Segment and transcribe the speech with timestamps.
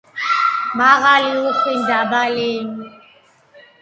[0.79, 2.51] მაღალი, უხვი, მდაბალი